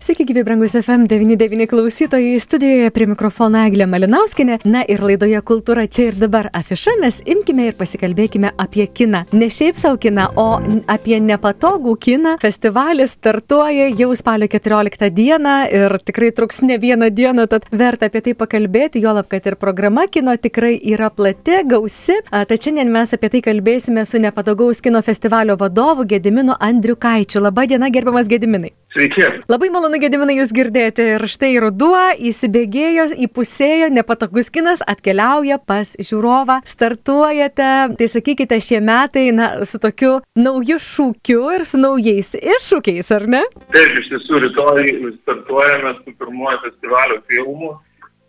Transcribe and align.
Sveiki, 0.00 0.24
gyvi 0.24 0.42
brangus 0.44 0.74
FM99 0.74 1.66
klausytojai, 1.68 2.38
studijoje 2.40 2.90
prie 2.90 3.06
mikrofono 3.06 3.60
Eglė 3.68 3.84
Malinauskinė. 3.84 4.54
Na 4.64 4.80
ir 4.88 5.02
laidoje 5.04 5.42
Kultūra 5.44 5.84
čia 5.92 6.06
ir 6.08 6.16
dabar 6.16 6.48
afiša 6.56 6.94
mes 7.02 7.18
imkime 7.28 7.66
ir 7.68 7.76
pasikalbėkime 7.76 8.54
apie 8.64 8.86
kiną. 8.88 9.26
Ne 9.36 9.50
šiaip 9.52 9.76
savo 9.76 10.00
kiną, 10.00 10.30
o 10.40 10.56
apie 10.88 11.20
nepatogų 11.20 11.94
kiną. 12.00 12.34
Festivalis 12.40 13.18
startuoja 13.18 13.90
jau 13.92 14.08
spalio 14.16 14.48
14 14.48 15.12
dieną 15.20 15.54
ir 15.68 15.98
tikrai 16.00 16.32
truks 16.32 16.64
ne 16.64 16.80
vieną 16.80 17.12
dieną, 17.12 17.44
tad 17.52 17.68
verta 17.68 18.08
apie 18.08 18.24
tai 18.24 18.38
pakalbėti, 18.40 19.04
jo 19.04 19.12
lab, 19.20 19.28
kad 19.28 19.52
ir 19.52 19.60
programa 19.60 20.08
kino 20.08 20.32
tikrai 20.32 20.78
yra 20.80 21.12
plati, 21.12 21.60
gausi. 21.76 22.22
Tad 22.32 22.56
šiandien 22.56 22.88
mes 22.88 23.12
apie 23.12 23.36
tai 23.36 23.44
kalbėsime 23.52 24.08
su 24.08 24.16
nepatogaus 24.16 24.80
kino 24.80 25.04
festivalio 25.04 25.60
vadovu 25.60 26.08
Gediminu 26.08 26.56
Andriukaičiu. 26.56 27.44
Labadiena, 27.44 27.92
gerbiamas 27.92 28.32
Gediminai. 28.32 28.79
Sveiki. 28.90 29.22
Labai 29.46 29.68
malonu, 29.70 30.00
Gediminai, 30.02 30.34
jūs 30.40 30.50
girdėti. 30.50 31.04
Ir 31.14 31.22
štai 31.30 31.52
ruduo 31.62 32.00
įsibėgėjo, 32.26 33.04
įpusėjo, 33.22 33.86
nepatogus 33.94 34.50
kinas 34.50 34.82
atkeliauja 34.82 35.60
pas 35.62 35.92
žiūrovą, 35.94 36.56
startuojate. 36.66 37.68
Tai 38.00 38.08
sakykite, 38.10 38.58
šie 38.58 38.80
metai, 38.82 39.28
na, 39.36 39.52
su 39.62 39.78
tokiu 39.78 40.16
nauju 40.34 40.80
šūkiu 40.82 41.44
ir 41.54 41.66
su 41.70 41.78
naujais 41.78 42.34
iššūkiais, 42.40 43.12
ar 43.14 43.28
ne? 43.30 43.44
Taip, 43.70 43.94
iš 44.02 44.10
tiesų, 44.10 44.42
rytoj 44.48 44.90
startuojame 45.20 45.94
su 46.00 46.16
pirmojo 46.18 46.58
festivalio 46.66 47.22
filmu. 47.30 47.76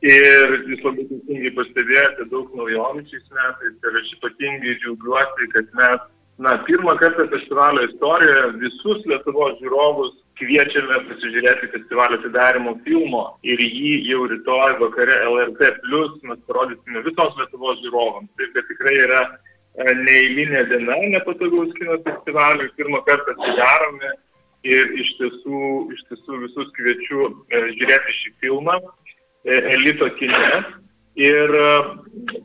Ir 0.06 0.56
jūs 0.70 0.86
labai 0.86 1.08
teisingai 1.10 1.56
pastebėjote 1.58 2.30
daug 2.30 2.54
naujovių 2.58 3.02
šiais 3.10 3.26
metais. 3.34 3.76
Ir 3.82 3.98
aš 4.04 4.14
ypatingai 4.20 4.78
džiaugiuosi, 4.82 5.50
kad 5.58 5.74
mes, 5.78 6.06
na, 6.42 6.58
pirmą 6.66 6.98
kartą 6.98 7.28
festivalio 7.30 7.86
istorijoje 7.86 8.52
visus 8.64 9.06
Lietuvos 9.10 9.60
žiūrovus 9.62 10.16
kviečiame 10.40 10.98
pasižiūrėti 11.10 11.70
festivalio 11.76 12.18
atidarimo 12.18 12.74
filmo 12.86 13.22
ir 13.46 13.62
jį 13.62 13.92
jau 14.10 14.24
rytoj 14.32 14.80
vakare 14.80 15.20
LRT 15.28 15.70
Plus 15.84 16.18
mes 16.26 16.42
parodysime 16.50 17.04
visos 17.06 17.38
Lietuvos 17.38 17.78
žiūrovams. 17.84 18.32
Taip, 18.42 18.56
kad 18.56 18.70
tikrai 18.72 18.96
yra 19.04 19.22
e, 19.28 19.94
neįlinė 20.02 20.66
diena 20.72 20.98
nepatogaus 21.14 21.74
kino 21.78 22.00
festivaliui, 22.08 22.74
pirmą 22.80 23.04
kartą 23.06 23.38
atidarome 23.38 24.14
ir 24.66 24.94
iš 25.04 25.14
tiesų, 25.20 25.64
iš 25.94 26.06
tiesų 26.10 26.44
visus 26.48 26.74
kviečiu 26.80 27.30
e, 27.30 27.66
žiūrėti 27.78 28.18
šį 28.18 28.34
filmą 28.42 28.80
e, 28.82 29.62
Elito 29.76 30.10
kine. 30.18 30.56
Ir 31.20 31.52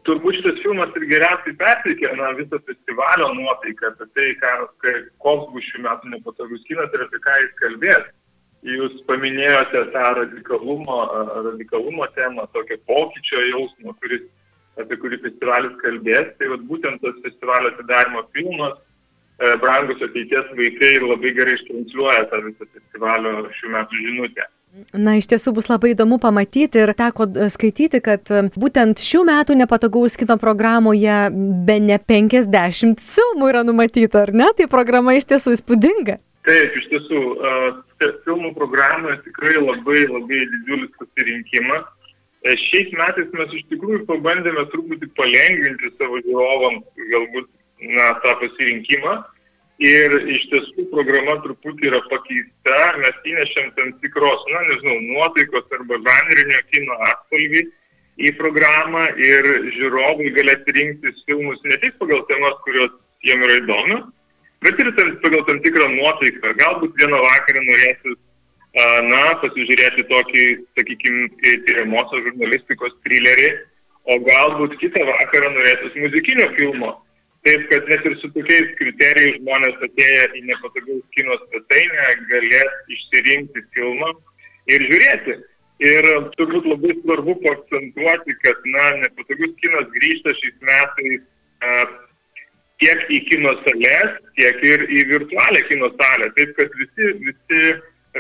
turbūt 0.03 0.41
šitas 0.41 0.57
filmas 0.65 0.95
ir 0.99 1.05
geriausiai 1.07 1.55
perteikia 1.59 2.11
na, 2.19 2.33
visą 2.35 2.59
festivalio 2.67 3.29
nuotaiką 3.37 3.93
apie 3.93 4.07
tai, 4.19 4.31
ką, 4.41 4.55
kai, 4.83 4.95
koks 5.23 5.53
bus 5.55 5.69
šių 5.71 5.85
metų 5.85 6.11
nepatogus 6.11 6.65
kinas 6.67 6.91
ir 6.97 7.05
apie 7.05 7.21
ką 7.23 7.37
jis 7.45 7.53
kalbės. 7.61 8.09
Jūs 8.67 8.97
paminėjote 9.07 9.85
tą 9.95 10.07
radikalumo, 10.19 10.99
radikalumo 11.47 12.09
temą, 12.17 12.49
tokio 12.57 12.81
pokyčio 12.91 13.45
jausmo, 13.53 13.95
kuris, 14.03 14.25
apie 14.83 14.99
kurį 14.99 15.21
festivalis 15.23 15.79
kalbės. 15.85 16.35
Tai 16.41 16.51
vat, 16.57 16.67
būtent 16.67 16.99
tas 17.05 17.23
festivalio 17.23 17.71
atidarimo 17.71 18.25
filmas, 18.35 18.81
e, 19.39 19.55
Brangus 19.63 20.03
ateities 20.03 20.51
vaikai 20.59 20.97
labai 21.05 21.37
gerai 21.39 21.55
ištransliuoja 21.61 22.27
tą 22.33 22.43
visą 22.49 22.67
festivalio 22.73 23.47
šių 23.61 23.73
metų 23.77 24.03
žinutę. 24.09 24.51
Na, 24.93 25.15
iš 25.17 25.29
tiesų 25.31 25.55
bus 25.57 25.71
labai 25.71 25.95
įdomu 25.95 26.19
pamatyti 26.21 26.83
ir 26.83 26.93
teko 26.97 27.25
e, 27.31 27.49
skaityti, 27.53 28.03
kad 28.05 28.29
e, 28.29 28.43
būtent 28.61 29.01
šių 29.01 29.23
metų 29.29 29.57
nepatogaus 29.57 30.19
kino 30.21 30.37
programoje 30.41 31.17
be 31.65 31.79
ne 31.81 31.97
50 31.97 33.01
filmų 33.01 33.51
yra 33.55 33.63
numatyta, 33.65 34.27
ar 34.27 34.35
ne? 34.37 34.51
Tai 34.57 34.69
programa 34.73 35.17
iš 35.17 35.31
tiesų 35.33 35.57
įspūdinga. 35.57 36.19
Taip, 36.47 36.77
iš 36.79 36.85
tiesų, 36.93 37.21
uh, 37.35 37.79
filmų 38.27 38.53
programoje 38.55 39.17
tikrai 39.25 39.57
labai 39.57 40.05
labai 40.07 40.43
didžiulis 40.53 40.93
pasirinkimas. 41.01 41.89
Šiais 42.69 42.93
metais 42.95 43.33
mes 43.35 43.55
iš 43.59 43.65
tikrųjų 43.73 44.05
pabandėme 44.07 44.67
truputį 44.71 45.09
palengvinti 45.19 45.91
savo 45.97 46.21
žiūrovams 46.23 46.85
galbūt 47.11 47.49
na, 47.97 48.13
tą 48.23 48.37
pasirinkimą. 48.43 49.17
Ir 49.77 50.15
iš 50.33 50.45
tiesų 50.49 50.87
programa 50.89 51.35
truputį 51.45 51.91
yra 51.91 51.99
pakeista, 52.09 52.77
mes 52.97 53.17
įnešėm 53.29 53.75
tam 53.77 53.91
tikros, 54.01 54.47
na 54.49 54.63
nežinau, 54.71 54.95
nuotaikos 55.11 55.67
arba 55.77 55.99
žanrinio 56.07 56.61
kino 56.73 56.97
atspalvį 57.11 57.67
į 58.17 58.33
programą 58.39 59.05
ir 59.21 59.49
žiūrovai 59.77 60.33
galės 60.39 60.65
rinktis 60.79 61.21
filmus 61.29 61.61
ne 61.69 61.77
tik 61.85 61.99
pagal 62.01 62.25
temas, 62.31 62.57
kurios 62.65 62.95
jiem 63.21 63.45
yra 63.45 63.59
įdomios, 63.61 64.09
bet 64.65 64.81
ir 64.81 64.93
tam, 64.97 65.13
pagal 65.21 65.45
tam 65.45 65.61
tikrą 65.69 65.93
nuotaiką. 65.93 66.57
Galbūt 66.57 66.97
vieną 66.97 67.21
vakarą 67.29 67.69
norėsis, 67.69 68.19
na, 69.13 69.23
pasižiūrėti 69.45 70.09
tokį, 70.09 70.47
sakykime, 70.79 71.29
tyriamosios 71.69 72.25
žurnalistikos 72.31 72.97
trilerį, 73.05 73.53
o 74.09 74.23
galbūt 74.25 74.81
kitą 74.81 75.05
vakarą 75.05 75.53
norėsis 75.53 76.01
muzikinio 76.01 76.49
filmo 76.57 76.97
Taip, 77.47 77.69
kad 77.71 77.85
net 77.87 78.03
ir 78.09 78.15
su 78.19 78.27
tokiais 78.35 78.73
kriterijais 78.75 79.37
žmonės 79.39 79.77
atėję 79.87 80.23
į 80.35 80.41
nepatogaus 80.49 81.03
kino 81.15 81.37
svetainę 81.45 82.07
galės 82.31 82.79
išsirinkti 82.91 83.61
filmą 83.77 84.09
ir 84.75 84.83
žiūrėti. 84.89 85.37
Ir 85.87 86.09
turbūt 86.41 86.65
labai 86.67 86.97
svarbu 87.05 87.37
paakcentuoti, 87.45 88.35
kad, 88.43 88.67
na, 88.75 88.87
nepatogus 89.05 89.53
kinas 89.63 89.87
grįžta 89.95 90.35
šiais 90.41 90.57
metais 90.67 91.23
a, 91.63 91.75
tiek 92.83 93.05
į 93.15 93.21
kino 93.29 93.53
sales, 93.61 94.17
tiek 94.41 94.59
ir 94.67 94.83
į 94.91 95.05
virtualią 95.13 95.61
kino 95.69 95.93
salę. 96.01 96.33
Taip, 96.41 96.57
kad 96.57 96.75
visi, 96.81 97.13
visi 97.29 97.61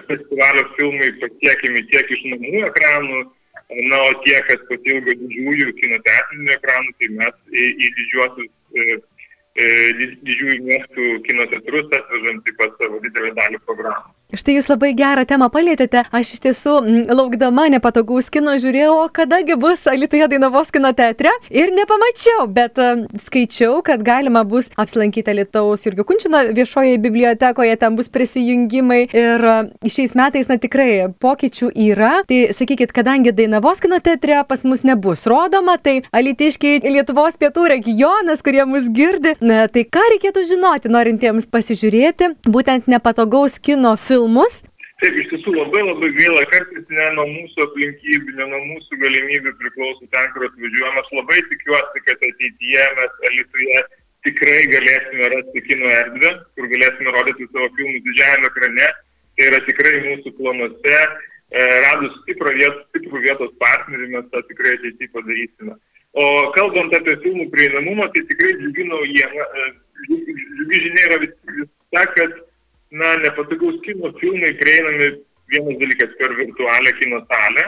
festivalio 0.06 0.68
filmai 0.76 1.08
pasiekimi 1.24 1.82
tiek 1.90 2.14
iš 2.14 2.22
namų 2.28 2.62
ekranų, 2.68 3.24
na, 3.88 4.04
o 4.04 4.14
tie, 4.22 4.36
kas 4.46 4.62
pasilgo 4.70 5.18
didžiųjų 5.24 5.74
kino 5.80 5.98
teatrinių 6.06 6.54
ekranų, 6.60 6.94
tai 7.00 7.10
mes 7.16 7.42
į, 7.50 7.66
į 7.72 7.90
didžiuosius 7.98 8.52
E, 8.76 8.96
didžiųjų 9.56 10.60
miestų 10.66 11.08
kino 11.28 11.48
teatrus 11.52 11.92
atvežant 11.98 12.44
taip 12.44 12.58
pat 12.60 12.80
savo 12.80 13.00
didelę 13.04 13.32
dalį 13.38 13.62
programų. 13.68 14.15
Štai 14.36 14.58
jūs 14.58 14.66
labai 14.68 14.90
gerą 14.92 15.22
temą 15.24 15.46
palėtėte. 15.52 16.02
Aš 16.12 16.34
iš 16.34 16.42
tiesų, 16.44 16.72
laukdama 17.08 17.70
nepatogaus 17.72 18.28
kino, 18.32 18.52
žiūrėjau, 18.60 19.06
kadagi 19.16 19.54
bus 19.56 19.86
Alitoje 19.88 20.26
Dainavos 20.28 20.68
kino 20.74 20.90
teatre? 20.96 21.32
Ir 21.48 21.72
nepamačiau, 21.72 22.44
bet 22.52 22.76
skaičiau, 23.22 23.78
kad 23.86 24.04
galima 24.04 24.42
bus 24.44 24.68
apsilankyti 24.76 25.32
Lietuvos 25.38 25.86
Jurgio 25.86 26.04
Kunčino 26.04 26.42
viešoje 26.56 26.98
bibliotekoje, 27.00 27.78
ten 27.80 27.96
bus 27.96 28.12
prisijungimai. 28.12 29.06
Ir 29.16 29.46
šiais 29.88 30.12
metais, 30.18 30.50
na 30.52 30.58
tikrai, 30.60 31.06
pokyčių 31.22 31.70
yra. 31.86 32.12
Tai 32.28 32.42
sakykit, 32.58 32.92
kadangi 32.92 33.32
Dainavos 33.32 33.80
kino 33.80 34.02
teatre 34.04 34.42
pas 34.48 34.66
mus 34.68 34.84
nebus 34.84 35.24
rodoma, 35.32 35.78
tai 35.80 36.02
Alitiškiai 36.12 36.84
Lietuvos 36.84 37.40
pietų 37.40 37.70
regionas, 37.72 38.44
kurie 38.44 38.68
mus 38.68 38.92
girdi, 38.92 39.32
na, 39.40 39.64
tai 39.72 39.86
ką 39.88 40.04
reikėtų 40.12 40.44
žinoti, 40.52 40.92
norintiems 40.92 41.48
pasižiūrėti? 41.48 42.34
Būtent 42.44 42.92
nepatogaus 42.92 43.56
kino 43.64 43.96
filmų 43.96 44.25
filmus? 44.26 44.64
Taip, 45.02 45.12
iš 45.20 45.28
tiesų 45.28 45.52
labai 45.52 45.82
labai 45.84 46.08
gaila, 46.16 46.42
kartais 46.48 46.86
ne 46.88 47.06
nuo 47.18 47.26
mūsų 47.28 47.66
aplinkybių, 47.66 48.32
ne 48.38 48.46
nuo 48.48 48.60
mūsų 48.72 48.98
galimybių 49.02 49.52
priklauso 49.60 50.08
ten, 50.08 50.30
kur 50.32 50.46
atvažiuojame. 50.48 51.02
Aš 51.02 51.10
labai 51.18 51.42
tikiuosi, 51.50 52.02
kad 52.06 52.24
ateityje 52.30 52.86
mes 52.96 53.18
Alitoje 53.28 53.82
tikrai 54.26 54.62
galėsime 54.72 55.28
rasti 55.34 55.64
kino 55.68 55.90
erdvę, 55.98 56.32
kur 56.56 56.70
galėsime 56.72 57.12
rodyti 57.12 57.48
savo 57.50 57.68
filmus 57.76 58.06
didžiajame 58.08 58.48
ekrane. 58.48 58.88
Tai 59.36 59.50
yra 59.50 59.60
tikrai 59.68 59.92
mūsų 60.06 60.32
planuose. 60.38 60.96
E, 61.52 61.60
radus 61.84 62.16
stiprų 62.22 62.56
vietos, 62.56 62.88
stiprų 62.88 63.20
vietos 63.22 63.52
partnerį 63.60 64.08
mes 64.16 64.32
tą 64.32 64.40
tikrai 64.48 64.78
ateityje 64.80 65.12
padarysime. 65.12 65.76
O 66.16 66.24
kalbant 66.56 66.96
apie 66.96 67.20
filmų 67.20 67.50
prieinamumą, 67.52 68.08
tai 68.16 68.24
tikrai 68.32 68.56
džiugi 68.56 68.88
naujiena, 68.88 69.44
e, 69.60 69.68
džiugi 70.08 70.82
žinia 70.88 71.04
yra 71.10 71.20
vis, 71.20 71.36
vis 71.52 71.68
ta, 71.92 72.08
kad 72.16 72.32
na, 73.00 73.16
nepatogaus 73.22 73.80
kino 73.84 74.12
filmai 74.20 74.52
prieinami 74.60 75.08
vienas 75.52 75.78
dalykas 75.80 76.12
per 76.18 76.34
virtualią 76.40 76.92
kino 77.00 77.20
salę. 77.30 77.64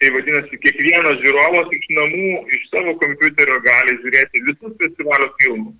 Tai 0.00 0.08
vadinasi, 0.14 0.56
kiekvienas 0.64 1.18
žiūrovas 1.20 1.72
iš 1.76 1.86
namų, 1.92 2.28
iš 2.56 2.62
savo 2.72 2.94
kompiuterio 3.02 3.58
gali 3.66 3.98
žiūrėti 4.00 4.44
visus 4.46 4.76
festivalio 4.80 5.28
filmus. 5.40 5.74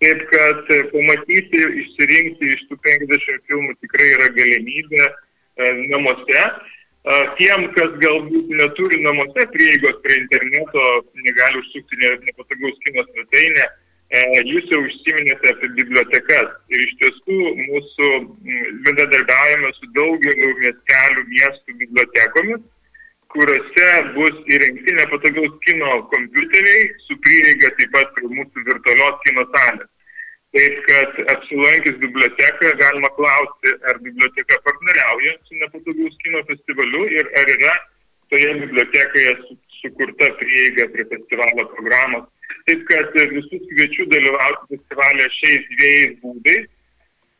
Taip 0.00 0.22
kad 0.30 0.70
e, 0.72 0.78
pamatyti, 0.92 1.60
išsirinkti 1.82 2.52
iš 2.54 2.62
tų 2.70 2.78
50 2.86 3.44
filmų 3.50 3.74
tikrai 3.82 4.06
yra 4.14 4.30
galimybė 4.38 5.02
e, 5.04 5.10
namuose. 5.90 6.38
E, 6.38 7.18
tiem, 7.40 7.66
kas 7.76 7.92
galbūt 8.00 8.54
neturi 8.62 9.02
namuose 9.04 9.44
prieigos 9.52 10.00
prie 10.06 10.22
interneto, 10.22 10.86
negali 11.26 11.60
užsukti 11.60 12.00
nepatogaus 12.24 12.80
kino 12.86 13.04
svetainę, 13.10 13.68
E, 13.68 13.87
jūs 14.08 14.64
jau 14.72 14.80
užsiminėte 14.80 15.50
apie 15.52 15.68
bibliotekas 15.76 16.48
ir 16.72 16.80
iš 16.80 16.94
tiesų 17.00 17.38
mūsų 17.58 18.08
bendradarbiavame 18.86 19.72
su 19.76 19.86
daugeliu 19.92 20.54
miestelių, 20.62 21.24
miestų 21.28 21.76
bibliotekomis, 21.82 22.62
kuriuose 23.28 23.88
bus 24.16 24.32
įrengti 24.48 24.96
nepatogaus 24.96 25.52
kino 25.66 26.02
kompiuteriai 26.08 26.88
su 27.04 27.18
prieiga 27.20 27.68
taip 27.76 27.92
pat 27.92 28.14
prie 28.16 28.32
mūsų 28.32 28.64
virtualios 28.70 29.20
kino 29.26 29.44
salės. 29.52 29.88
Taip, 30.56 30.78
kad 30.88 31.18
apsilankęs 31.28 31.98
bibliotekoje 32.00 32.72
galima 32.80 33.10
klausti, 33.18 33.74
ar 33.84 33.98
biblioteka 34.00 34.56
partneriauja 34.64 35.34
su 35.44 35.60
nepatogaus 35.60 36.16
kino 36.24 36.40
festivaliu 36.48 37.04
ir 37.12 37.28
ar 37.36 37.52
yra 37.52 37.74
toje 38.32 38.54
bibliotekoje 38.62 39.36
sukurta 39.82 40.32
prieiga 40.40 40.88
prie 40.94 41.04
festivalio 41.12 41.68
programos. 41.74 42.24
Taip, 42.68 42.82
kad 42.88 43.16
visus 43.34 43.64
kviečiu 43.70 44.08
dalyvauti 44.12 44.74
festivalė 44.74 45.28
šiais 45.38 45.70
dviejais 45.74 46.18
būdais. 46.24 46.68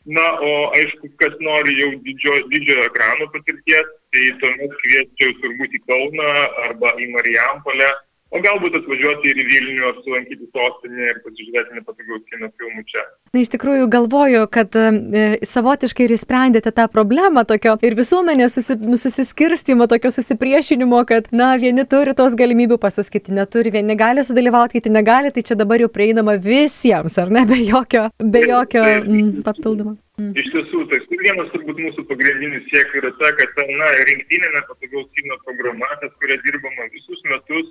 Na, 0.08 0.24
o 0.40 0.50
aišku, 0.72 1.10
kas 1.20 1.34
nori 1.44 1.74
jau 1.76 1.88
didžio, 2.04 2.38
didžiojo 2.48 2.86
ekrano 2.88 3.26
patirties, 3.34 3.88
tai 4.14 4.28
tuomet 4.40 4.76
kvieščiau 4.82 5.34
turbūt 5.42 5.74
į 5.76 5.80
Kauną 5.84 6.28
arba 6.64 6.94
į 6.96 7.10
Marijampolę 7.12 7.90
o 8.30 8.40
galbūt 8.44 8.76
atvažiuoti 8.80 9.30
ir 9.32 9.40
į 9.42 9.46
Vilnių, 9.48 9.84
apsilankyti 9.92 10.48
sostinėje 10.52 11.12
ir 11.14 11.20
pasižiūrėti 11.24 11.78
nepatogaus 11.78 12.26
kino 12.32 12.50
filmų 12.60 12.84
čia. 12.90 13.04
Na, 13.34 13.42
iš 13.42 13.50
tikrųjų 13.52 13.88
galvoju, 13.92 14.46
kad 14.52 14.76
e, 14.78 15.26
savotiškai 15.44 16.06
ir 16.06 16.14
įsprendėte 16.16 16.72
tą 16.72 16.86
problemą 16.92 17.44
tokio 17.48 17.74
ir 17.84 17.96
visuomenės 17.98 18.56
susi, 18.56 18.76
susiskirstimo, 19.04 19.88
tokio 19.90 20.12
susipriešinimo, 20.14 21.02
kad, 21.08 21.28
na, 21.36 21.50
vieni 21.60 21.84
turi 21.88 22.14
tos 22.16 22.36
galimybių 22.38 22.78
pasus, 22.80 23.10
kiti 23.12 23.36
neturi, 23.36 23.74
vieni 23.74 23.98
gali 24.00 24.24
sudalyvauti, 24.24 24.78
kiti 24.78 24.92
negali, 24.94 25.32
tai 25.34 25.44
čia 25.44 25.58
dabar 25.60 25.84
jau 25.84 25.90
prieinama 25.92 26.38
visiems, 26.40 27.18
ar 27.20 27.32
ne, 27.34 27.44
be 27.48 27.60
jokio, 27.66 28.08
be 28.22 28.46
jokio 28.48 28.84
mm, 29.02 29.42
papildomo. 29.44 29.98
Mm. 30.18 30.32
Iš 30.40 30.48
tiesų, 30.54 30.86
tai 30.90 30.98
vienas 31.20 31.52
turbūt 31.52 31.78
mūsų 31.84 32.06
pagrindinis 32.08 32.64
siekiai 32.72 33.02
yra 33.02 33.12
ta, 33.20 33.34
kad 33.38 33.52
ta, 33.58 33.66
na, 33.68 33.92
rinktinė 34.08 34.54
nepatogaus 34.56 35.12
kino 35.18 35.36
programa, 35.44 35.92
ties 36.00 36.16
kuria 36.22 36.40
dirbama 36.46 36.88
visus 36.96 37.20
metus, 37.28 37.68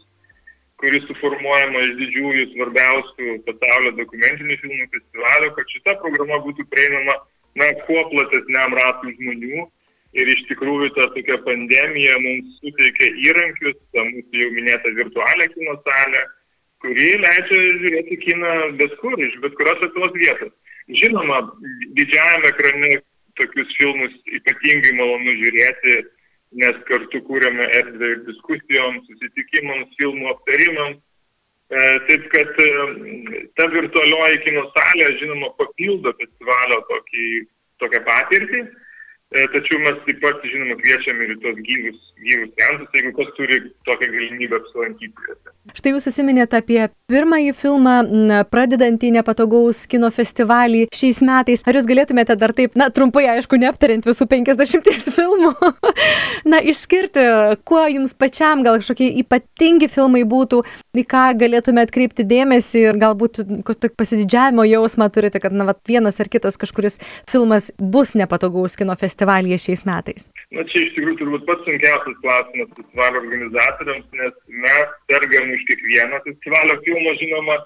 kuris 0.81 1.05
suformuojama 1.09 1.81
iš 1.85 1.95
didžiųjų 2.01 2.43
svarbiausių 2.51 3.37
pasaulio 3.47 3.95
dokumentinių 3.97 4.57
filmų 4.61 4.85
festivalio, 4.93 5.49
kad 5.57 5.73
šita 5.73 5.95
programa 6.03 6.37
būtų 6.45 6.67
prieinama 6.73 7.17
na, 7.57 7.71
kuo 7.87 8.03
platesniam 8.11 8.75
ratui 8.77 9.15
žmonių. 9.17 9.65
Ir 10.17 10.29
iš 10.31 10.45
tikrųjų 10.49 10.87
ta 10.95 11.09
tokia 11.13 11.35
pandemija 11.45 12.13
mums 12.23 12.53
suteikia 12.61 13.09
įrankius, 13.25 13.75
ta 13.93 14.05
mūsų 14.07 14.39
jau 14.41 14.51
minėta 14.55 14.93
virtualią 14.97 15.49
kino 15.51 15.75
salę, 15.83 16.21
kuri 16.81 17.09
leidžia 17.21 17.59
žiūrėti 17.81 18.17
kiną 18.23 18.53
bet 18.79 18.95
kur, 19.01 19.17
iš 19.19 19.35
bet 19.43 19.57
kurios 19.59 19.83
tos 19.83 20.15
vietos. 20.15 20.53
Žinoma, 21.01 21.41
didžiajame 21.97 22.49
ekrane 22.53 22.91
tokius 23.37 23.73
filmus 23.77 24.15
ypatingai 24.39 24.95
malonu 24.97 25.35
žiūrėti 25.41 25.97
nes 26.55 26.79
kartu 26.87 27.21
kūrėme 27.27 27.67
erdvę 27.79 28.13
ir 28.13 28.23
diskusijoms, 28.27 29.05
susitikimams, 29.09 29.93
filmų 29.99 30.31
aptarimams. 30.31 31.03
E, 31.67 31.79
taip 32.07 32.27
kad 32.31 32.59
e, 32.63 32.67
ta 33.59 33.67
virtualioji 33.73 34.43
kino 34.45 34.63
salė, 34.71 35.09
žinoma, 35.19 35.51
papildo 35.59 36.13
festivalio 36.15 36.79
tokį, 36.87 37.25
tokią 37.83 38.03
patirtį. 38.07 38.61
E, 39.35 39.43
tačiau 39.51 39.81
mes 39.83 39.99
taip 40.05 40.21
pat, 40.23 40.45
žinoma, 40.47 40.77
kviečiame 40.79 41.27
ir 41.27 41.35
tos 41.43 41.59
gyvus, 41.67 41.99
gyvus 42.23 42.53
seansus, 42.57 42.89
jeigu 42.95 43.13
kas 43.17 43.33
turi 43.37 43.59
tokią 43.87 44.09
galimybę 44.13 44.59
apsilankyti 44.61 45.27
juose. 45.27 45.53
Štai 45.75 45.91
jūs 45.91 46.07
susiminėte 46.07 46.57
apie 46.61 46.79
pirmąjį 47.11 47.53
filmą, 47.57 47.95
pradedantį 48.51 49.11
nepatogaus 49.17 49.83
kino 49.91 50.09
festivalį 50.13 50.85
šiais 50.95 51.19
metais. 51.27 51.63
Ar 51.67 51.77
jūs 51.77 51.87
galėtumėte 51.89 52.37
dar 52.39 52.53
taip, 52.55 52.77
na, 52.79 52.87
trumpai, 52.93 53.25
aišku, 53.33 53.59
neaptariant 53.59 54.07
visų 54.07 54.29
50 54.31 55.11
filmų, 55.17 55.51
na, 56.51 56.61
išskirti, 56.61 57.25
kuo 57.67 57.83
jums 57.91 58.15
pačiam 58.17 58.63
gal 58.65 58.79
kažkokie 58.81 59.09
ypatingi 59.23 59.89
filmai 59.91 60.23
būtų, 60.27 60.63
į 60.97 61.05
ką 61.07 61.25
galėtumėte 61.41 61.87
atkreipti 61.87 62.25
dėmesį 62.27 62.83
ir 62.89 62.99
galbūt 63.01 63.43
pasididžiavimo 63.99 64.65
jausmą 64.67 65.09
turite, 65.13 65.41
kad, 65.43 65.55
na, 65.55 65.67
vat, 65.67 65.81
vienas 65.87 66.19
ar 66.23 66.31
kitas 66.31 66.59
kažkuris 66.59 66.99
filmas 67.29 67.69
bus 67.79 68.15
nepatogaus 68.19 68.77
kino 68.79 68.95
festivalyje 68.99 69.59
šiais 69.67 69.85
metais? 69.87 70.29
Na 70.55 70.63
čia 70.71 70.85
iš 70.85 70.95
tikrųjų 70.95 71.19
turbūt 71.21 71.45
pats 71.47 71.67
sunkiausias 71.67 72.06
klausimas 72.21 72.69
festivalio 72.75 73.21
organizatoriams, 73.23 74.05
nes 74.19 74.35
mes 74.65 74.93
sergam 75.11 75.49
už 75.55 75.65
kiekvieną 75.69 76.21
festivalio 76.27 76.77
filmą, 76.85 77.13
žinoma, 77.21 77.57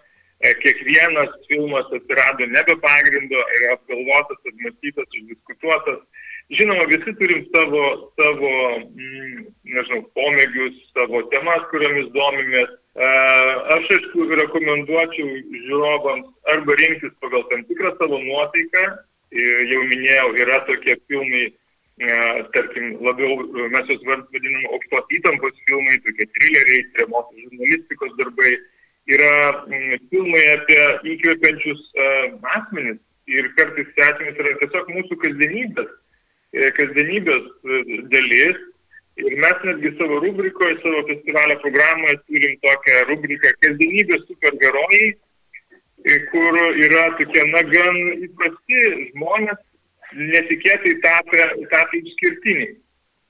e, 0.41 0.53
kiekvienas 0.63 1.35
filmas 1.49 1.91
atsirado 1.97 2.47
nebe 2.55 2.75
pagrindo, 2.85 3.43
yra 3.57 3.75
apgalvotas, 3.77 4.41
apmastytas, 4.51 5.17
išdiskutuotas. 5.19 5.99
Žinoma, 6.57 6.88
visi 6.91 7.13
turim 7.19 7.45
savo, 7.53 7.83
savo 8.19 8.51
mm, 8.79 9.45
nežinau, 9.75 10.01
pomėgius, 10.17 10.81
savo 10.97 11.21
temas, 11.31 11.63
kuriomis 11.71 12.09
domimės. 12.17 12.73
E, 12.99 13.13
aš 13.77 13.93
aišku 13.97 14.27
rekomenduočiau 14.41 15.38
žiūrovams 15.69 16.27
arba 16.55 16.75
rinktis 16.81 17.15
pagal 17.23 17.47
tam 17.53 17.63
tikrą 17.69 17.95
savo 18.01 18.19
nuotaiką, 18.25 18.83
jau 19.31 19.83
minėjau, 19.88 20.29
yra 20.43 20.59
tokie 20.67 20.97
filmai, 21.07 21.45
e, 21.47 21.61
tarkim, 22.53 22.97
labiau 23.03 23.45
mes 23.69 23.88
juos 23.89 24.03
vadinam 24.07 24.65
aukštos 24.73 25.15
įtampos 25.17 25.53
filmai, 25.67 25.97
tokie 26.05 26.27
trileriai, 26.38 26.85
tremos 26.95 27.25
žurnalistikos 27.35 28.15
darbai. 28.17 28.57
Yra 29.09 29.65
filmai 30.11 30.43
apie 30.55 30.81
įkvepiančius 31.15 31.79
uh, 31.97 32.38
asmenis 32.55 32.99
ir 33.27 33.49
kartais 33.57 33.89
asmenys 33.97 34.38
yra 34.39 34.53
tiesiog 34.61 34.91
mūsų 34.93 35.17
kasdienybės, 35.23 35.89
e, 36.53 36.69
kasdienybės 36.77 37.47
dalis. 38.13 38.61
Ir 39.19 39.33
mes 39.41 39.65
netgi 39.67 39.91
savo 39.97 40.21
rubrikoje, 40.23 40.77
savo 40.81 41.01
festivalio 41.09 41.57
programoje 41.65 42.15
turim 42.29 42.53
tokią 42.63 43.01
rubriką 43.09 43.51
kasdienybės 43.65 44.23
superherojai 44.29 45.09
kur 46.31 46.57
yra 46.75 47.03
tokie, 47.17 47.43
na, 47.51 47.61
gan 47.69 47.97
įprasti 48.25 48.79
žmonės, 49.11 49.59
netikėtai 50.16 50.96
tapę, 51.04 51.50
tapę 51.74 52.00
išskirtiniai. 52.02 52.74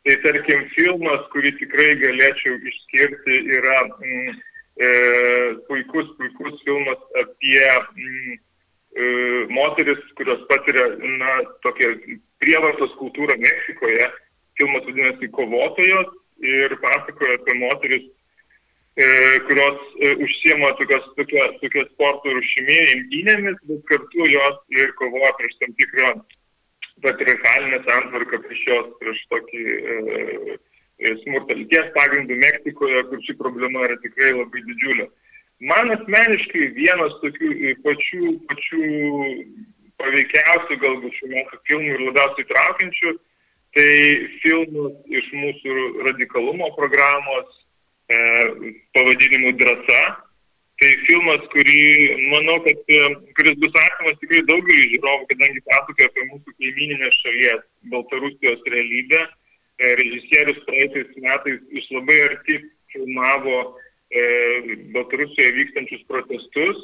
Tai 0.06 0.16
tarkim, 0.24 0.64
filmas, 0.74 1.28
kurį 1.34 1.52
tikrai 1.60 1.92
galėčiau 2.02 2.56
išskirti, 2.58 3.36
yra 3.58 3.82
mm, 3.86 4.40
e, 4.82 4.88
puikus, 5.68 6.10
puikus 6.18 6.58
filmas 6.66 7.04
apie 7.22 7.62
mm, 7.68 8.40
e, 8.98 9.12
moteris, 9.54 10.02
kurios 10.18 10.42
patiria, 10.50 10.88
na, 11.22 11.36
tokią 11.68 11.94
prievartos 12.42 12.98
kultūrą 13.02 13.38
Meksikoje. 13.44 14.10
Filmas 14.58 14.90
vadinasi 14.90 15.30
Kovotojos 15.38 16.18
ir 16.42 16.74
pasakoja 16.82 17.38
apie 17.38 17.60
moteris, 17.62 18.10
E, 18.96 19.40
kurios 19.48 19.80
e, 20.04 20.16
užsiema 20.20 20.74
tokios, 20.76 21.06
tokia, 21.16 21.46
tokia 21.62 21.86
sporto 21.94 22.34
rušimi, 22.36 22.76
imtynėmis, 22.96 23.62
bet 23.70 23.86
kartu 23.88 24.26
jos 24.28 24.58
ir 24.76 24.92
kovoja 25.00 25.32
prieš 25.38 25.54
tam 25.62 25.72
tikrą 25.80 26.10
patriarchalinę 27.06 27.80
santvarką, 27.88 28.42
prieš 28.46 28.62
jos, 28.68 28.92
prieš 29.02 29.24
tokį 29.34 29.64
e, 29.64 30.58
e 31.02 31.16
smurtą 31.24 31.58
lyties 31.60 31.90
pagrindų 31.98 32.38
Meksikoje, 32.44 33.04
kur 33.10 33.24
ši 33.26 33.38
problema 33.40 33.88
yra 33.88 33.98
tikrai 34.04 34.34
labai 34.38 34.64
didžiulė. 34.70 35.10
Man 35.72 35.94
asmeniškai 35.94 36.72
vienas 36.78 37.18
tokių 37.22 37.76
pačių, 37.86 38.36
pačių 38.50 38.86
paveikiausių 40.02 40.78
galbūt 40.82 41.18
šių 41.20 41.34
metų 41.36 41.60
filmų 41.70 41.92
ir 41.96 42.06
labiausiai 42.08 42.48
traukiančių, 42.50 43.18
tai 43.78 43.90
filmas 44.42 45.12
iš 45.22 45.28
mūsų 45.38 45.76
radikalumo 46.08 46.72
programos 46.78 47.62
E, 48.12 48.18
pavadinimu 48.94 49.52
Drasa. 49.60 50.02
Tai 50.82 50.92
filmas, 51.06 51.44
kurį, 51.54 51.82
manau, 52.32 52.56
kad, 52.66 52.80
e, 52.90 53.02
kuris 53.38 53.58
bus 53.62 53.76
artimas 53.84 54.16
tikrai 54.18 54.40
daugeliu 54.48 54.88
žiūrovų, 54.96 55.28
kadangi 55.30 55.62
pasakoja 55.68 56.08
apie 56.10 56.24
mūsų 56.32 56.54
kaimininės 56.56 57.18
šalies, 57.22 57.68
Baltarusijos 57.92 58.64
realybę. 58.74 59.20
E, 59.78 59.92
režisierius 60.00 60.64
praeitais 60.66 61.12
metais 61.22 61.60
iš 61.78 61.86
labai 61.94 62.18
arti 62.28 62.58
filmavo 62.94 63.60
e, 64.10 64.24
Baltarusijoje 64.96 65.54
vykstančius 65.60 66.02
protestus 66.10 66.82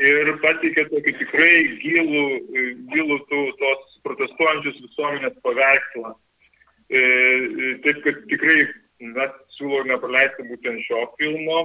ir 0.00 0.30
pateikė 0.44 0.86
tokį 0.88 1.14
tikrai 1.18 1.52
gilų, 1.82 2.24
gilų 2.94 3.18
tų, 3.28 3.42
tos 3.60 3.98
protestuojančius 4.08 4.80
visuomenės 4.86 5.36
paveikslą. 5.44 6.14
E, 6.88 7.02
taip, 7.84 8.00
kad 8.06 8.24
tikrai 8.32 8.56
mes 9.04 9.36
siūlau 9.58 9.84
nepraleisti 9.90 10.48
būtent 10.48 10.80
šio 10.86 11.04
filmo. 11.20 11.60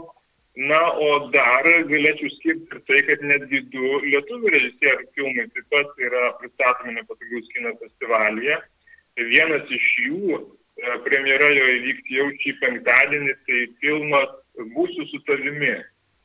Na, 0.53 0.79
o 1.01 1.29
dar 1.33 1.65
galėčiau 1.89 2.29
skirti 2.35 2.75
ir 2.75 2.81
tai, 2.85 2.99
kad 3.07 3.23
netgi 3.25 3.63
du 3.73 3.87
lietuvių 4.05 4.51
režisierių 4.53 5.07
filmai 5.17 5.47
taip 5.49 5.65
pat 5.73 6.03
yra 6.05 6.27
pristatomi 6.41 6.93
nepatogaus 6.99 7.47
kino 7.55 7.73
festivalyje. 7.81 8.59
Vienas 9.31 9.71
iš 9.73 9.87
jų, 10.05 10.37
e, 10.77 10.93
premjera 11.07 11.49
jo 11.55 11.65
įvykti 11.79 12.19
jau 12.19 12.27
šį 12.43 12.53
penktadienį, 12.61 13.33
tai 13.47 13.65
filmas 13.81 14.37
Būsiu 14.53 15.05
su 15.09 15.19
tavimi. 15.25 15.73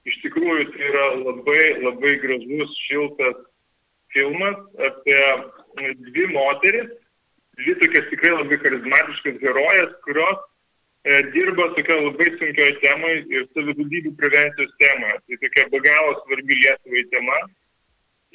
Iš 0.09 0.17
tikrųjų, 0.25 0.67
tai 0.75 0.85
yra 0.91 1.05
labai, 1.17 1.63
labai 1.81 2.15
gražus, 2.21 2.75
šiltas 2.85 3.39
filmas 4.13 4.59
apie 4.85 5.21
dvi 6.11 6.27
moteris, 6.33 6.93
dvi 7.61 7.75
tokias 7.81 8.09
tikrai 8.13 8.35
labai 8.37 8.61
charizmatiškas 8.61 9.41
herojas, 9.43 9.97
kurios 10.05 10.45
dirba 11.07 11.69
tokia 11.75 11.97
labai 12.03 12.31
sunkioje 12.39 12.75
temoje 12.83 13.25
ir 13.33 13.47
savižudybių 13.55 14.15
prevencijos 14.19 14.73
temoje. 14.83 15.19
Tai 15.27 15.39
tokia 15.45 15.69
be 15.73 15.81
galo 15.85 16.17
svarbi 16.23 16.59
Lietuvai 16.63 17.05
tema. 17.13 17.39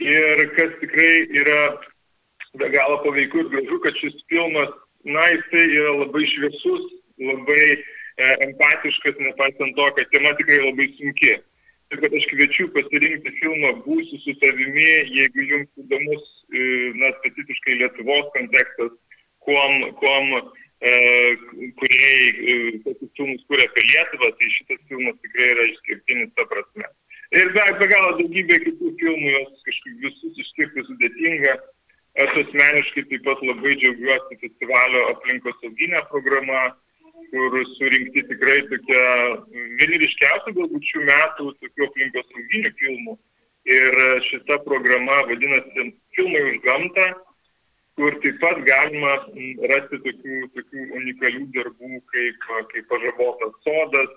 Ir 0.01 0.45
kas 0.55 0.71
tikrai 0.81 1.27
yra 1.37 1.59
be 2.57 2.69
galo 2.69 2.97
paveiku 3.03 3.39
ir 3.39 3.49
gražu, 3.49 3.79
kad 3.83 3.97
šis 3.97 4.15
filmas, 4.29 4.69
na, 5.03 5.21
jisai 5.35 5.65
yra 5.73 5.93
labai 5.99 6.25
šviesus, 6.29 6.83
labai 7.19 7.65
e, 7.73 8.27
empatiškas, 8.47 9.17
nepaisant 9.19 9.75
to, 9.77 9.89
kad 9.97 10.11
tema 10.13 10.33
tikrai 10.37 10.61
labai 10.63 10.87
sunki. 10.97 11.33
Ir 11.91 12.01
kad 12.01 12.13
aš 12.17 12.25
kviečiu 12.31 12.69
pasirinkti 12.73 13.33
filmą 13.41 13.73
Būsiu 13.85 14.17
su 14.23 14.33
savimi, 14.39 14.89
jeigu 15.17 15.45
jums 15.49 15.83
įdomus, 15.83 16.29
e, 16.53 16.67
na, 17.01 17.11
specifiškai 17.19 17.79
Lietuvos 17.81 18.29
kontekstas, 18.37 18.93
kuom, 19.45 19.89
kuom 19.99 20.31
e, 20.83 20.93
kuriejai 21.79 22.27
e, 22.51 22.55
tokius 22.83 23.11
filmus 23.17 23.45
kuria 23.47 23.67
apie 23.69 23.85
Lietuvą, 23.87 24.29
tai 24.39 24.49
šitas 24.57 24.81
filmas 24.89 25.19
tikrai 25.23 25.49
yra 25.53 25.67
išskirtinis 25.71 26.33
ta 26.35 26.45
prasme. 26.51 26.89
Ir 27.39 27.49
be, 27.55 27.63
be 27.79 27.87
galo 27.89 28.11
daugybė 28.19 28.59
kitų 28.65 28.91
filmų, 28.99 29.29
jos 29.37 29.63
kažkaip 29.69 30.03
visus 30.05 30.41
išskirti 30.43 30.85
sudėtinga. 30.89 31.55
Aš 32.23 32.35
asmeniškai 32.43 33.07
taip 33.09 33.23
pat 33.25 33.39
labai 33.41 33.73
džiaugiuosi 33.81 34.37
festivalio 34.43 35.05
aplinkosauginė 35.15 36.03
programa, 36.11 36.59
kur 37.31 37.55
surinkti 37.79 38.21
tikrai 38.29 38.59
tokie 38.69 39.01
vieni 39.79 40.01
ryškiausių 40.03 40.53
galbūt 40.59 40.91
šių 40.91 41.05
metų 41.09 41.53
tokių 41.63 41.87
aplinkosauginių 41.87 42.73
filmų. 42.81 43.17
Ir 43.73 43.95
šita 44.27 44.59
programa 44.67 45.21
vadinasi 45.29 45.93
Filmai 46.13 46.41
už 46.51 46.57
gamtą 46.67 47.05
kur 47.97 48.15
taip 48.23 48.39
pat 48.41 48.59
galima 48.67 49.13
rasti 49.71 49.99
tokių, 50.05 50.37
tokių 50.57 50.85
unikalių 50.99 51.47
darbų 51.57 52.01
kaip, 52.13 52.47
kaip 52.73 52.87
pažabotas 52.91 53.57
sodas 53.65 54.13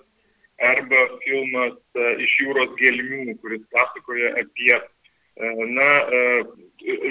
arba 0.69 1.01
filmas 1.23 1.75
e, 1.93 2.13
iš 2.25 2.33
jūros 2.41 2.73
gelmių, 2.79 3.35
kuris 3.43 3.61
pasakoja 3.73 4.33
apie 4.41 4.73
e, 4.73 5.51
na, 5.77 5.89
e, 6.17 6.21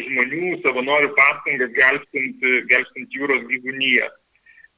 žmonių 0.08 0.56
savanorių 0.64 1.12
pastangas 1.18 1.74
gelbstinti, 1.76 2.54
gelbstinti 2.72 3.22
jūros 3.22 3.46
gyvūnyje. 3.52 4.10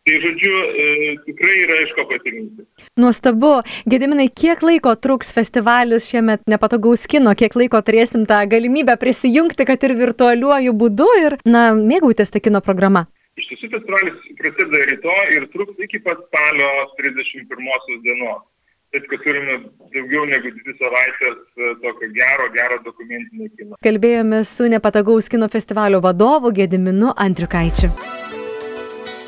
Tai 0.08 0.16
žodžiu, 0.22 0.52
e, 0.82 0.84
tikrai 1.26 1.54
yra 1.66 1.74
iš 1.84 1.90
ko 1.92 2.06
pasirinkti. 2.08 2.62
Nuostabu. 2.96 3.50
Gediminai, 3.92 4.30
kiek 4.32 4.62
laiko 4.64 4.94
truks 4.96 5.34
festivalis 5.36 6.06
šiemet 6.08 6.46
nepatogaus 6.48 7.04
kino, 7.12 7.34
kiek 7.36 7.52
laiko 7.60 7.82
turėsim 7.84 8.24
tą 8.30 8.38
galimybę 8.48 8.96
prisijungti, 9.02 9.66
kad 9.68 9.84
ir 9.84 9.92
virtualiuoju 9.98 10.72
būdu 10.80 11.08
ir, 11.20 11.36
na, 11.44 11.74
mėgautis 11.76 12.32
tą 12.32 12.40
kino 12.40 12.64
programą? 12.64 13.04
Iš 13.36 13.50
tiesų, 13.50 13.68
festivalis 13.74 14.30
prasideda 14.40 14.86
rytoj 14.94 15.34
ir 15.36 15.48
truks 15.52 15.84
iki 15.84 16.00
pat 16.06 16.24
spalio 16.24 16.70
31 16.96 18.00
dienos. 18.06 18.46
Taip, 18.88 19.04
kad 19.10 19.20
turime 19.26 19.58
daugiau 19.92 20.24
negu 20.30 20.54
dvi 20.54 20.72
savaitės 20.78 21.42
e, 21.60 21.74
tokio 21.82 22.08
gero, 22.16 22.48
gero 22.54 22.78
dokumentinio 22.86 23.50
kino. 23.58 23.76
Kalbėjome 23.84 24.40
su 24.48 24.70
nepatogaus 24.72 25.28
kino 25.28 25.50
festivalio 25.52 26.00
vadovu 26.00 26.54
Gediminu 26.56 27.12
Andriukaičiu. 27.12 27.92